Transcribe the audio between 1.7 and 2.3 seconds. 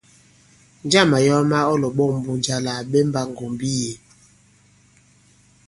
ɔ lɔ̀ɓɔ̂ŋ